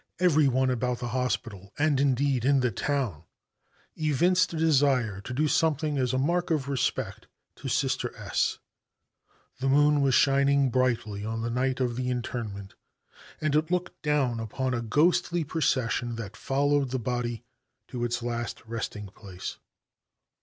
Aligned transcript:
Every 0.19 0.47
one 0.47 0.71
about 0.71 0.97
the 0.97 1.09
hospital, 1.09 1.73
and, 1.77 1.99
indeed, 1.99 2.43
in 2.43 2.61
the 2.61 2.71
town, 2.71 3.21
evinced 3.95 4.51
a 4.51 4.57
desire 4.57 5.21
to 5.21 5.31
do 5.31 5.47
something 5.47 5.99
as 5.99 6.11
a 6.11 6.17
mark 6.17 6.49
of 6.49 6.67
respect 6.67 7.27
to 7.57 7.69
Sister 7.69 8.11
S. 8.17 8.57
The 9.59 9.69
moon 9.69 10.01
was 10.01 10.15
shining 10.15 10.71
brightly 10.71 11.23
on 11.23 11.43
the 11.43 11.51
night 11.51 11.79
of 11.79 11.97
the 11.97 12.09
interment, 12.09 12.73
and 13.39 13.53
it 13.53 13.69
looked 13.69 14.01
down 14.01 14.39
upon 14.39 14.73
a 14.73 14.81
ghostly 14.81 15.43
procession 15.43 16.15
that 16.15 16.35
followed 16.35 16.89
the 16.89 16.97
body 16.97 17.43
to 17.89 18.03
its 18.03 18.23
last 18.23 18.65
resting 18.65 19.05
place. 19.09 19.57